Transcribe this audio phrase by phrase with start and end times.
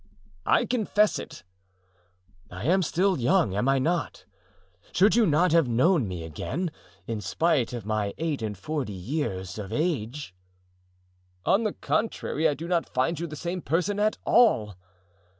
[0.47, 1.43] "I confess it."
[2.49, 4.25] "I am still young, am I not?
[4.93, 6.71] Should you not have known me again,
[7.05, 10.33] in spite of my eight and forty years of age?"
[11.45, 14.75] "On the contrary, I do not find you the same person at all."